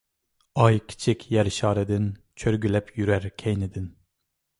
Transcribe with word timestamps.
ئاي 0.61 0.77
كىچىك 0.93 1.25
يەر 1.33 1.49
شارىدىن، 1.57 2.07
چۆرگۈلەپ 2.45 2.89
يۈرەر 3.01 3.29
كەينىدىن. 3.43 3.87